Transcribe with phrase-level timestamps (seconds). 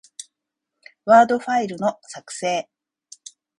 [1.05, 2.67] ワードファイルの、作成